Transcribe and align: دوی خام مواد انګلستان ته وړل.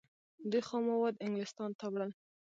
دوی 0.49 0.61
خام 0.67 0.83
مواد 0.89 1.15
انګلستان 1.25 1.69
ته 1.79 1.85
وړل. 1.91 2.11